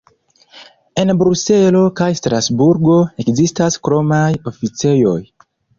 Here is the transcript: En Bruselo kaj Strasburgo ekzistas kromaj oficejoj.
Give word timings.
En 1.01 1.11
Bruselo 1.19 1.83
kaj 2.01 2.09
Strasburgo 2.21 2.99
ekzistas 3.27 3.81
kromaj 3.89 4.27
oficejoj. 4.53 5.19